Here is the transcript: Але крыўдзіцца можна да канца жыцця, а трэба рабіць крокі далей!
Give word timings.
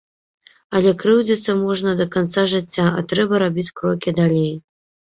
Але 0.79 0.93
крыўдзіцца 1.03 1.51
можна 1.59 1.95
да 2.01 2.09
канца 2.17 2.47
жыцця, 2.57 2.89
а 2.97 3.07
трэба 3.15 3.33
рабіць 3.47 3.71
крокі 3.81 4.19
далей! 4.25 4.53